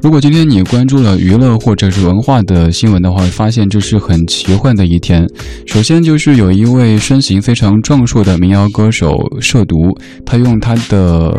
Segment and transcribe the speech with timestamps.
[0.00, 5.26] 如果今天你关注了娱乐或者是文化的新闻的话，发现这是很奇幻的一天。
[5.66, 9.76] 首先就是有一位身形非常壮硕的民谣歌手涉毒，
[10.24, 11.36] 他用他的。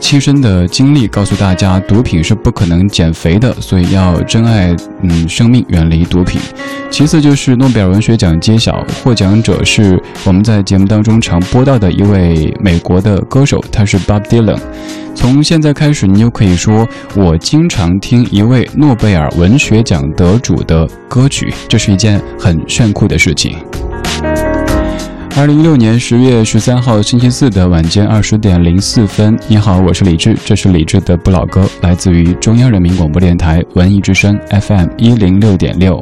[0.00, 6.40] 亲身的经历告诉大家，毒品是不可能减肥的，所以要珍爱嗯生命，远离毒品。
[6.90, 14.58] 其次就是诺贝尔文学奖揭晓，获奖者是我们在节目当中常播到的一位美国的歌手，他是 Bob Dylan。
[15.14, 23.56] 从现在开始，你就可以说我经常听一位诺贝尔文学奖得主的歌曲，这是一件很炫酷的事情。
[25.40, 35.98] 二零一六年十月十三号星期四的晚间二十点零四分，你好，我是李志，这是李志的不老歌，来自于中央人民广播电台文艺之声 FM 一零六点六。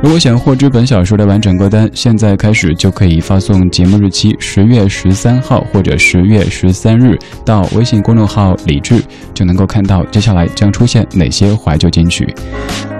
[0.00, 9.02] 如果想获知本小说的完整歌单，现在开始就可以发送节目日期十月十三号或者十月十三日到微信公众号“李志”，
[9.34, 12.32] 就能够看到接下来将出现哪些怀旧金曲。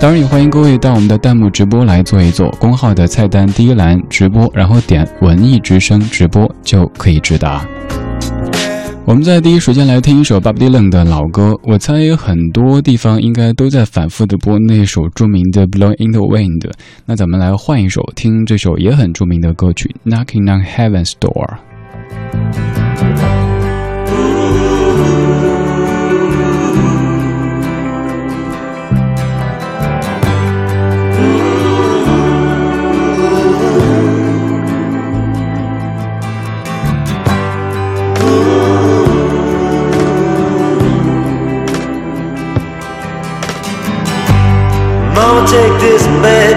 [0.01, 7.65] 当然，也欢迎各位到我们的弹幕直播来做一做，公号的菜单第一栏直播，然后点“文艺之声”直播就可以直达。
[9.09, 16.61] 我们在第一时间来听一首 Bob Dylan 的老歌，我猜很多地方应该都在反复的播那首著名的《Blowing in the Wind》。
[17.07, 21.57] 那咱们来换一首，听这首也很著名的歌曲《Knocking on Heaven's Door》。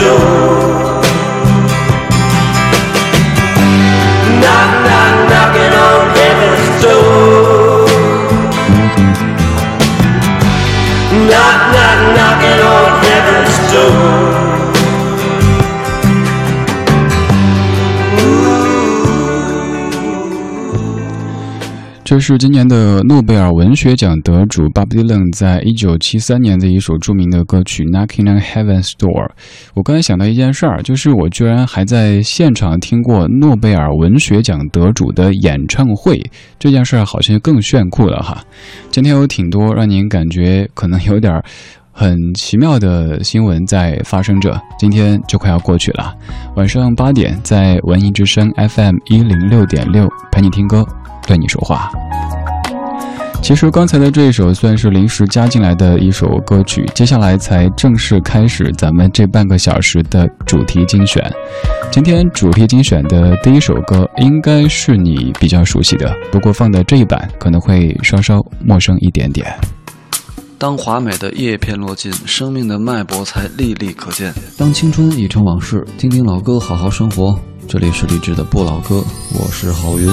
[0.00, 0.59] do.
[22.10, 29.28] 这是今年的诺贝尔文学奖得主 Bob Dylan 在一九七三年的一首著名的歌曲《Knocking on Heaven's Door》。
[29.74, 36.20] 我刚才想到一件事儿，就是我居然还在现场听过诺贝尔文学奖得主的演唱会，
[36.58, 38.42] 这件事儿好像更炫酷了哈。
[38.90, 41.44] 今天有挺多让您感觉可能有点儿
[42.00, 46.14] 很奇妙的新闻在发生着，今天就快要过去了。
[46.56, 50.82] 晚上八点，在文艺之声 FM 一零六点六陪你听歌。
[51.28, 51.90] 对你说话。
[53.42, 61.22] 其实刚才的这一首算是临时加进来的一首歌曲，接下来才正式开始咱们这半个小时的主题精选。
[61.90, 69.46] 今天主题精选的第一首歌应该是你比较熟悉的，不过放的这一版可能会稍稍陌生一点点。
[70.60, 74.30] 当华美的叶片落尽，生命的脉搏才历历可见。
[74.58, 77.34] 当青春已成往事，听听老歌，好好生活。
[77.66, 79.02] 这里是励志的不老歌，
[79.32, 80.06] 我是郝云。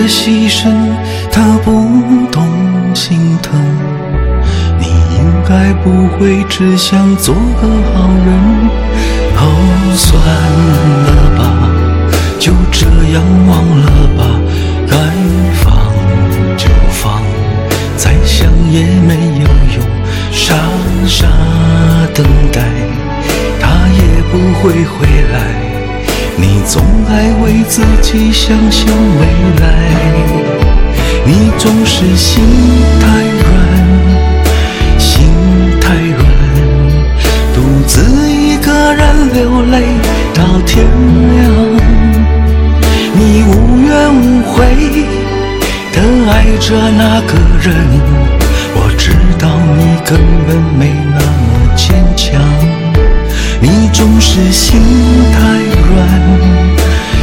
[0.00, 0.72] 的牺牲
[1.30, 1.86] 他不
[2.32, 2.48] 懂
[2.94, 3.60] 心疼。
[4.78, 8.30] 你应该不会只想做个好人。
[9.36, 9.42] 哦，
[9.94, 10.08] 算
[11.04, 11.40] 了吧。
[12.38, 13.50] 就这样忘
[13.80, 14.24] 了吧，
[14.88, 14.96] 该
[15.62, 15.68] 放
[16.56, 17.20] 就放，
[17.98, 19.86] 再想也没有用，
[20.32, 20.54] 傻
[21.06, 21.26] 傻
[22.14, 22.62] 等待，
[23.60, 25.69] 他也不会回来。
[26.40, 28.86] 你总爱为自己想象
[29.18, 29.26] 未
[29.60, 29.66] 来，
[31.26, 32.42] 你总是心
[32.98, 33.06] 太
[33.42, 33.48] 软，
[34.98, 35.22] 心
[35.80, 36.24] 太软，
[37.54, 38.00] 独自
[38.32, 39.82] 一个人流泪
[40.34, 40.86] 到天
[41.34, 41.38] 亮。
[43.12, 44.64] 你无怨无悔
[45.92, 45.96] 的
[46.32, 47.68] 爱着那个人，
[48.74, 49.46] 我知道
[49.76, 49.78] 你
[50.08, 52.40] 根本没那么坚强，
[53.92, 54.80] 总是心
[55.32, 55.40] 太
[55.88, 56.08] 软，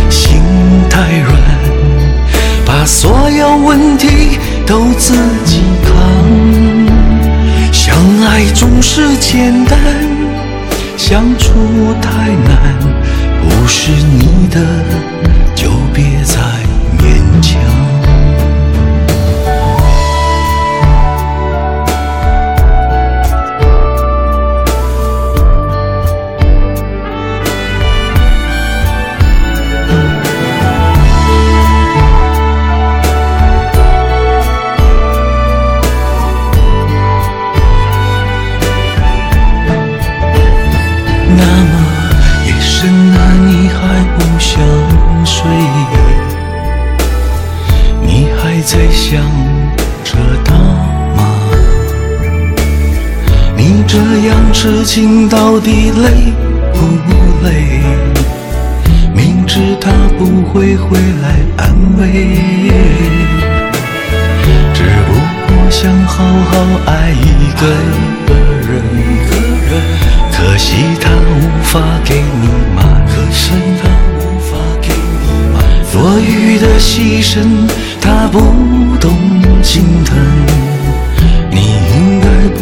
[0.09, 0.41] 心
[0.89, 1.41] 太软，
[2.65, 5.93] 把所有问题都自己扛。
[7.71, 9.79] 相爱总是简单，
[10.95, 11.51] 相处
[12.01, 12.77] 太难，
[13.41, 14.61] 不是你的。
[55.29, 56.33] 到底累
[56.73, 56.79] 不
[57.45, 57.81] 累？
[59.13, 62.37] 明知他不会回来安慰，
[64.73, 65.13] 只不
[65.47, 67.67] 过想好好爱一个
[68.67, 68.71] 人。
[70.31, 73.51] 可惜他无法给你满，可惜
[73.81, 73.87] 他。
[75.97, 77.67] 多余的牺牲，
[77.99, 78.39] 他不
[78.99, 79.11] 懂
[79.63, 80.15] 心疼。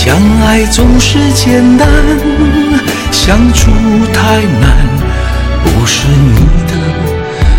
[0.00, 1.88] 相爱总是简单，
[3.10, 3.68] 相处
[4.14, 4.86] 太难。
[5.64, 6.36] 不是你
[6.68, 6.72] 的，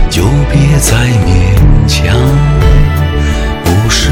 [0.10, 0.96] 就别再
[1.28, 1.54] 勉
[1.86, 2.16] 强；
[3.66, 4.10] 不是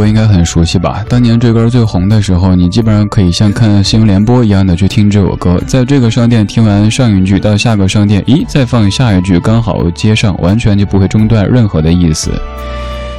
[0.00, 1.04] 歌应该很熟悉吧？
[1.10, 5.62] 当年这歌最红的时候，你基本上可以像看新闻联播一样的去听这首歌。
[5.66, 12.30] 在这个商店听完上一句，到下个商店，咦，再放下一句，刚好接上，完全就不会中断任何的意思。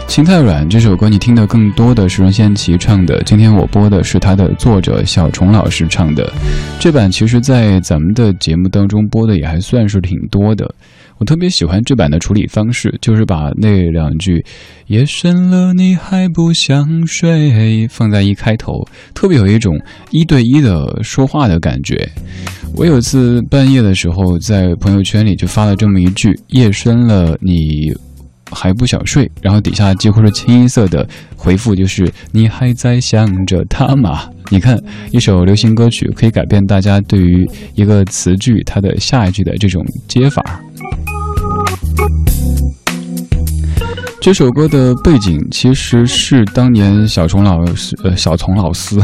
[0.07, 3.21] 心太软这首歌，你听的更多的是任贤齐唱的。
[3.23, 6.33] 今天我播的是他的作者小虫老师唱的
[6.79, 10.73] 这版，其实，在咱们的节目当中播的也还算是挺多的。
[11.21, 14.43] 我特别喜欢这版的处理方式，就是把那两句
[14.89, 22.09] “夜深了你还不想睡”放在一开头，特别有一种一对一的说话的感觉。
[22.75, 27.93] 我有一次半夜的时候在朋友圈里就发了这么一句：“夜深了你
[28.49, 34.27] 还不想睡，然后底下几乎是清一色的回复，就是你还在想着他吗？
[34.49, 34.75] 你看，
[35.11, 40.59] 一首流行歌曲可以改变大家对于一个词句它的下一句的这种接法。
[44.21, 48.95] 这首歌的背景其实是当年小虫老师，呃，小虫老师，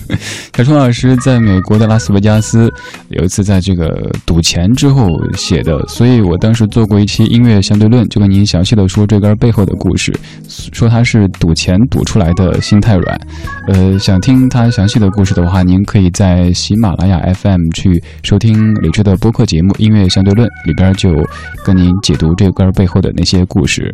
[0.54, 2.70] 小虫老师在美国的拉斯维加斯
[3.08, 10.14] 有一次在这个赌钱之后写的，所以我当时做过一期音乐相对论，就跟您详细的说这歌背后的故事，
[10.46, 13.20] 说他是赌钱赌出来的心太软。
[13.68, 21.08] 呃，想听他详细的故事的话，您可以在喜马拉雅 FM 去收听李志的播客节目《音乐相对论》，里边就
[21.64, 23.90] 跟您解读这歌背后的那些故事。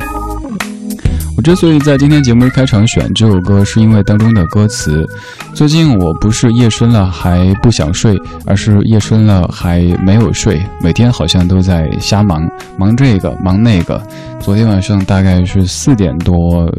[1.36, 5.04] 我之所以在今天节目一开场选这首歌，是因为当中的歌词。
[5.52, 12.48] 最近我不是夜深了还不想睡，而是夜深了还没有睡，每天好像都在瞎忙，
[12.78, 14.00] 忙这个忙那个。
[14.38, 16.36] 昨天晚上大概是四点多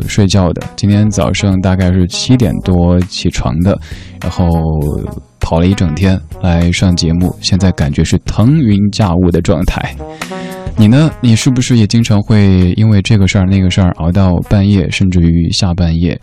[0.08, 3.78] 睡觉的，今天早上大概是七点多起床的，
[4.22, 4.48] 然后
[5.42, 9.96] 跑了一整天来上节目，现在感觉是腾云驾雾的状态。
[10.78, 11.10] 你呢？
[11.22, 16.20] 你是不是也经常会因为这个事儿那个事儿熬到半夜，甚至于下半夜？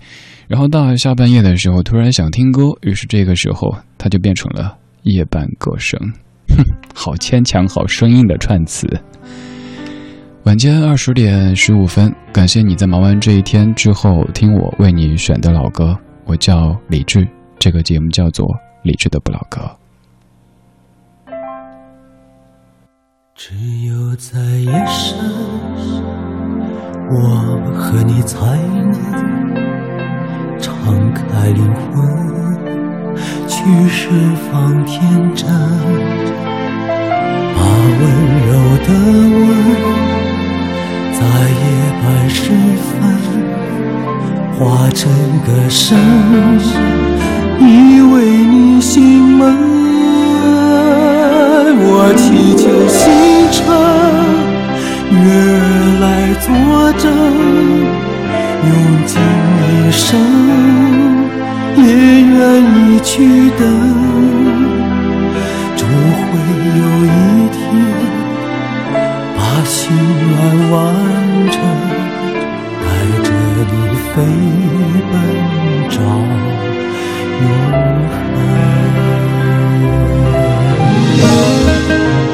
[0.46, 5.98] 然后到下半夜的时候，突然想听歌，于是这个时候它就变成了夜半歌声。
[6.48, 6.62] 哼，
[6.94, 8.86] 好牵强，好生硬的串词。
[10.44, 15.96] 晚间二十点十五分，感谢你在忙完这一天之后听我为你选的老歌。
[16.26, 17.26] 我叫李志，
[17.58, 18.46] 这个节目叫做
[18.82, 19.60] 《李志的不老歌》。
[23.34, 23.54] 只
[23.86, 25.18] 有在夜深，
[27.10, 27.16] 我
[27.74, 28.92] 和你才能
[30.60, 30.74] 敞
[31.14, 33.16] 开灵魂，
[33.48, 34.10] 去释
[34.50, 35.00] 放天
[35.34, 35.48] 真，
[37.56, 37.58] 把
[37.98, 38.00] 温
[38.46, 38.50] 柔
[38.84, 38.88] 的
[39.40, 39.48] 吻，
[41.14, 41.64] 在夜
[42.02, 42.38] 半时
[42.84, 42.92] 分
[44.58, 44.60] 化
[44.90, 45.10] 成
[45.46, 45.98] 歌声，
[47.58, 47.62] 依
[48.02, 48.12] 偎
[48.46, 49.71] 你心门。
[52.04, 52.98] 我祈求星
[53.52, 53.62] 辰
[55.22, 55.62] 月儿
[56.02, 56.04] 来
[56.42, 56.50] 作
[56.98, 57.06] 证，
[58.66, 58.70] 用
[59.06, 59.12] 尽
[59.62, 60.02] 一生
[61.76, 61.80] 也
[62.26, 62.34] 愿
[62.74, 63.14] 意去
[63.56, 63.62] 等，
[65.76, 66.28] 终会
[66.74, 67.08] 有一
[67.54, 67.62] 天
[69.36, 69.78] 把心
[70.26, 70.34] 愿
[70.72, 70.74] 完
[71.52, 71.54] 成，
[72.82, 72.84] 带
[73.22, 73.30] 着
[73.70, 73.74] 你
[74.10, 74.12] 飞
[75.12, 75.14] 奔
[75.88, 75.94] 找
[77.38, 77.44] 永
[78.10, 78.12] 恒。
[81.88, 82.31] Música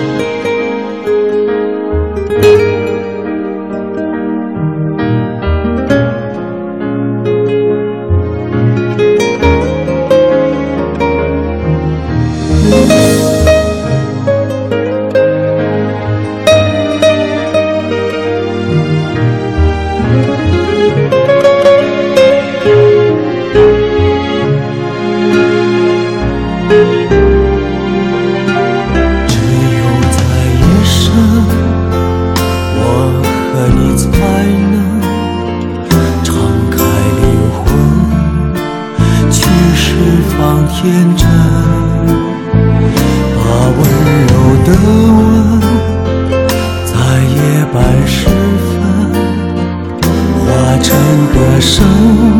[51.98, 52.37] you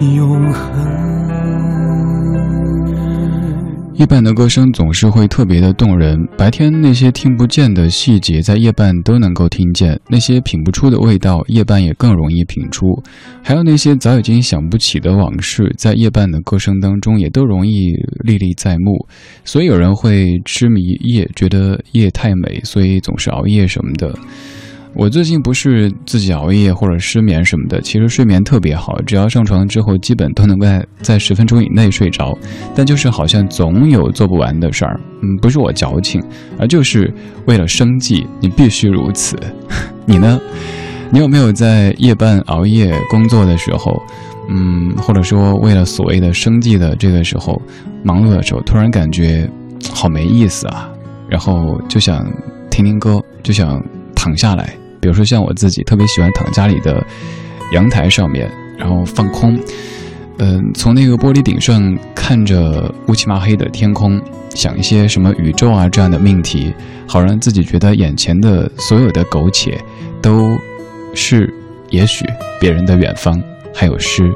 [0.00, 1.28] 永恒
[3.94, 12.86] 夜半的歌声总是会特别的动人，白天那些听不见的细节，在夜半都能够听见；那些品不出的味道，夜半也更容易品出。
[13.42, 19.04] 还有那些早已经想不起的往事，在夜半的歌声当中也都容易历历在目。
[19.44, 24.16] 所以有人会痴迷夜，觉得夜太美，所以总是熬夜什么的。
[24.94, 32.36] 我最近不是自己熬夜或者失眠什么的，其实睡眠特别好，只要上床之后，基本都能在在十分钟以内睡着。
[32.74, 36.20] 但就是好像总有做不完的事儿，嗯，不是我矫情，
[36.58, 37.12] 而就是
[37.46, 39.36] 为了生计，你必须如此。
[40.04, 40.40] 你呢？
[41.10, 44.02] 你有没有在夜半熬夜工作的时候，
[44.50, 47.60] 嗯，或者说为了所谓的生计的这个时候，
[48.02, 49.48] 忙碌的时候，突然感觉
[49.90, 50.90] 好没意思啊，
[51.28, 52.30] 然后就想
[52.70, 53.82] 听听歌，就想
[54.28, 54.74] 躺下来。
[55.00, 57.02] 比如说像我自己，特别喜欢躺家里的
[57.72, 59.58] 阳台上面，然后放空。
[60.36, 64.20] 嗯，从那个玻璃顶上看着乌漆麻黑的天空，
[64.50, 66.74] 想一些什么宇宙啊这样的命题，
[67.06, 69.80] 好让自己觉得眼前的所有的苟且，
[70.20, 70.50] 都
[71.14, 71.52] 是
[71.88, 72.26] 也许
[72.60, 73.42] 别人的远方。
[73.74, 74.30] 还有诗。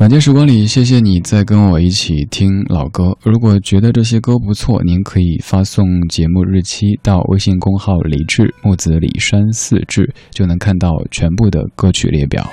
[0.00, 3.14] 晚间时光里，谢谢你在跟我一起听老歌。
[3.22, 12.50] 如果觉得这些歌不错，您可以发送节目日期到微信公号“李志木子李山四志”，就能看到全部的歌曲列表。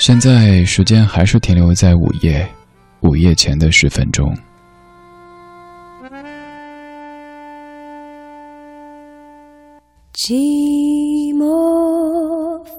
[0.00, 2.44] 现在时间还是停留在午夜，
[3.02, 4.36] 午夜前的十分钟。
[10.12, 11.03] 寂。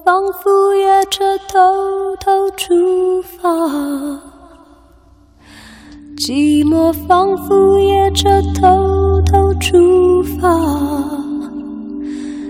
[0.06, 1.58] 仿佛夜车偷
[2.20, 3.50] 偷出发，
[6.16, 10.48] 寂寞仿佛夜车偷偷出发，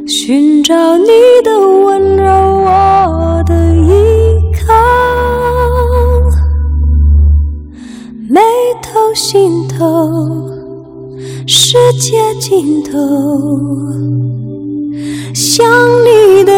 [0.06, 1.08] 寻找你
[1.42, 3.88] 的温柔，我的依
[4.66, 4.74] 靠，
[8.28, 8.38] 眉
[8.82, 10.10] 头心头，
[11.46, 12.98] 世界尽头。
[15.34, 15.64] 想
[16.04, 16.52] 你的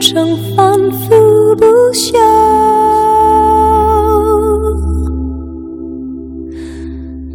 [0.00, 2.18] 成反复不休，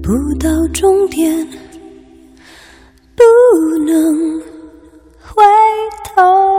[0.01, 1.47] 不到终点
[3.15, 3.23] 不
[3.85, 4.39] 能
[5.19, 5.43] 回
[6.15, 6.50] 头。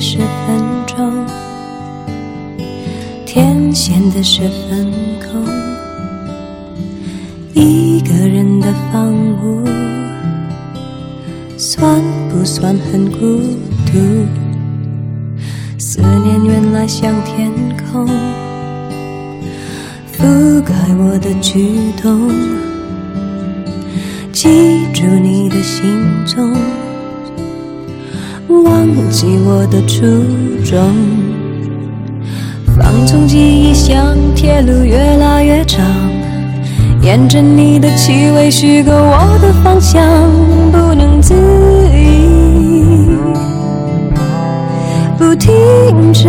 [0.00, 0.26] 十分
[0.86, 1.26] 钟，
[3.26, 5.44] 天显得十分空。
[7.52, 9.64] 一个人的房屋，
[11.58, 13.40] 算不算很孤
[13.86, 14.26] 独？
[15.78, 17.52] 思念原来像天
[17.92, 18.06] 空，
[20.16, 22.30] 覆盖我的举动，
[24.32, 26.56] 记住你的行踪。
[28.50, 30.04] 忘记我的初
[30.64, 30.92] 衷，
[32.76, 35.84] 放纵记忆像铁路越拉越长，
[37.00, 40.02] 沿着你的气味虚构我的方向，
[40.72, 41.34] 不能自
[41.94, 43.16] 已，
[45.16, 46.28] 不停止。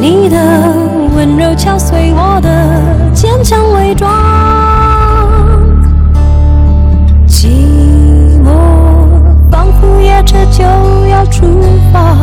[0.00, 0.74] 你的
[1.14, 4.61] 温柔敲碎我的坚强伪装。
[11.42, 11.48] 出
[11.92, 12.16] 发，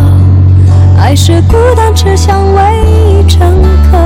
[0.98, 3.98] 爱是孤单车厢唯一乘客，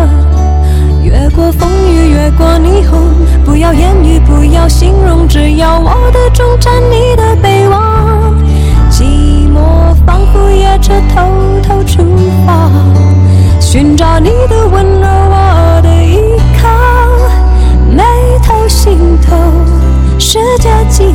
[1.04, 2.99] 越过风雨，越过霓虹，
[3.45, 8.34] 不要言语，不要形容，只要我的终站，你的北望。
[8.89, 9.04] 寂
[9.54, 12.04] 寞仿佛夜车偷偷出
[12.47, 12.71] 发，
[13.60, 16.17] 寻找你的温柔，我的依
[16.60, 16.69] 靠，
[17.88, 18.04] 眉
[18.41, 19.36] 头心头，
[20.17, 21.13] 世界尽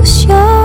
[0.00, 0.59] 复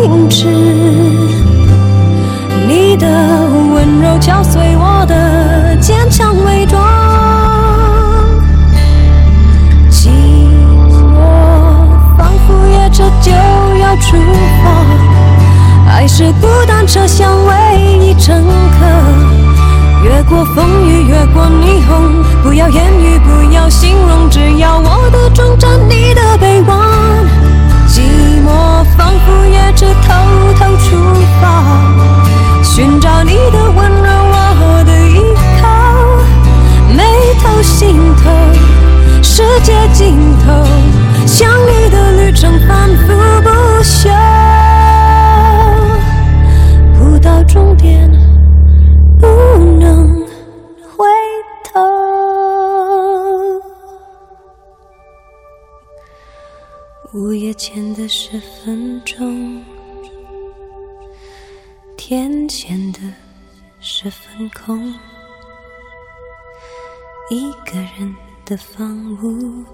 [0.00, 0.46] 停止。
[2.66, 3.06] 你的
[3.74, 6.82] 温柔敲碎我的坚强伪装。
[9.90, 11.20] 寂寞
[12.16, 13.30] 仿佛夜车就
[13.78, 14.16] 要出
[14.62, 17.52] 发，爱是孤单车厢唯
[18.00, 18.86] 一乘客。
[20.02, 26.29] 越过风雨，越过霓虹，不要言语，不要形容，只要我的终站，你的
[31.40, 34.08] 方，寻找你的温柔，
[34.62, 35.18] 我的依
[35.60, 35.62] 靠。
[36.94, 37.02] 眉
[37.42, 38.30] 头心头，
[39.22, 40.46] 世界尽头，
[41.26, 43.06] 想你的旅程反复
[43.42, 43.48] 不
[43.82, 44.10] 休。
[46.98, 48.10] 不到终点，
[49.18, 49.26] 不
[49.78, 50.20] 能
[50.96, 51.06] 回
[51.72, 51.80] 头。
[57.12, 59.62] 午夜前的十分钟。
[62.12, 62.98] 天显得
[63.78, 64.92] 十分空，
[67.30, 68.12] 一个人
[68.44, 69.64] 的房屋。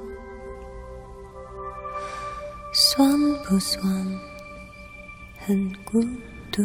[2.74, 3.10] 算
[3.48, 3.82] 不算
[5.38, 5.98] 很孤
[6.52, 6.62] 独？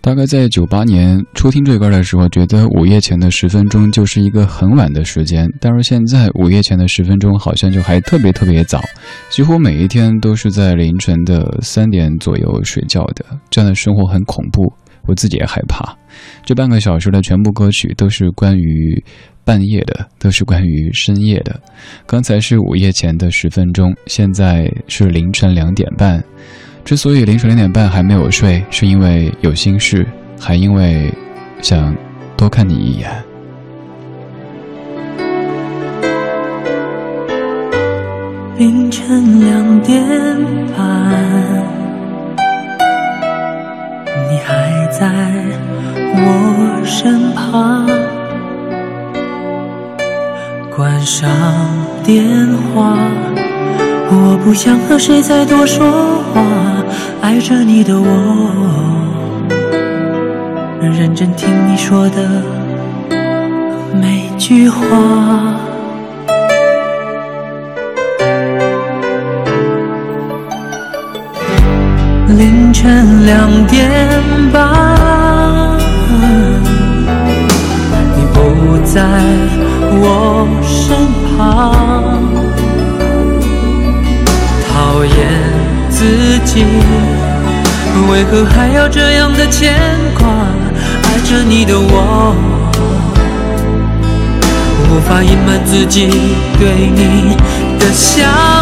[0.00, 5.46] 大概在九八年初听这歌的时候，觉得午夜前的十分钟就是一个很晚的时间。
[5.60, 8.80] 但是现在午夜前的十分钟好像就还特别特别早，
[9.28, 13.22] 几乎每一天都是在凌晨的三点左右睡觉的。
[13.50, 14.72] 这样的生活很恐怖，
[15.10, 15.94] 我自己也害怕。
[16.44, 19.02] 这半个小时的全部歌曲都是关于。
[19.42, 21.58] 半夜的都是关于深夜的，
[22.06, 26.22] 刚才是午夜前的十分钟，现在是凌晨两点半。
[26.84, 30.06] 之所以凌晨两点半还没有睡，是因为有心事，
[30.38, 31.12] 还因为
[31.62, 31.92] 想
[32.36, 33.10] 多看你一眼。
[38.56, 40.00] 凌晨两点
[40.76, 41.79] 半，
[44.30, 45.10] 你还在
[46.14, 47.84] 我身旁。
[50.76, 51.28] 关上
[52.04, 52.24] 电
[52.72, 52.96] 话，
[54.08, 56.40] 我不想和谁再多说话。
[57.20, 58.06] 爱着你的我，
[60.80, 62.42] 认真听你说的
[64.00, 64.80] 每句话。
[72.80, 73.90] 晨两点
[74.50, 75.76] 半，
[78.16, 79.02] 你不在。
[80.02, 80.96] 我身
[81.36, 82.16] 旁，
[84.66, 85.12] 讨厌
[85.90, 86.64] 自己，
[88.10, 89.74] 为何还要这样的牵
[90.18, 90.26] 挂？
[91.02, 92.34] 爱着你的我，
[94.88, 96.08] 无法隐瞒自己
[96.58, 97.36] 对你
[97.78, 98.59] 的想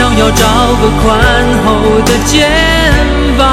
[0.00, 0.46] 想要找
[0.80, 1.20] 个宽
[1.62, 2.48] 厚的肩
[3.36, 3.44] 膀。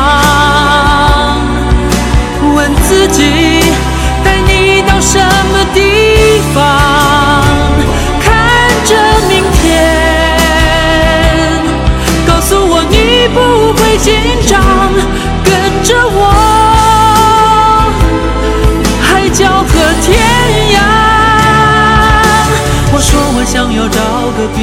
[2.56, 3.66] 问自己，
[4.24, 7.44] 带你到什么地方？
[8.22, 8.32] 看
[8.86, 8.96] 着
[9.28, 11.62] 明天，
[12.26, 14.14] 告诉我你不会紧
[14.48, 14.64] 张，
[15.44, 15.52] 跟
[15.84, 16.32] 着我，
[19.02, 20.16] 海角和天
[20.72, 20.80] 涯。
[22.94, 24.00] 我说我想要找
[24.38, 24.58] 个避。